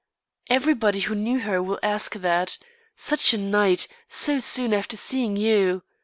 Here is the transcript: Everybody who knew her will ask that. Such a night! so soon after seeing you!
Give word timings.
Everybody 0.49 1.01
who 1.01 1.13
knew 1.13 1.41
her 1.41 1.61
will 1.61 1.77
ask 1.83 2.13
that. 2.15 2.57
Such 2.95 3.35
a 3.35 3.37
night! 3.37 3.87
so 4.09 4.39
soon 4.39 4.73
after 4.73 4.97
seeing 4.97 5.35
you! 5.35 5.83